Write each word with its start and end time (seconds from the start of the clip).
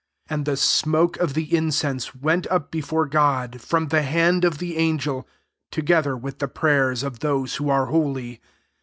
4 0.29 0.35
And 0.35 0.45
the 0.45 0.57
smoke 0.57 1.17
of 1.17 1.35
the 1.35 1.55
incense 1.55 2.15
went 2.15 2.47
up 2.47 2.71
before 2.71 3.05
God 3.05 3.61
from 3.61 3.89
the 3.89 4.01
hand 4.01 4.43
of 4.43 4.57
the 4.57 4.75
angel, 4.77 5.27
together 5.69 6.17
with 6.17 6.39
the 6.39 6.47
prayers 6.47 7.03
of 7.03 7.19
those 7.19 7.57
who 7.57 7.69
are 7.69 7.85
holy. 7.85 8.41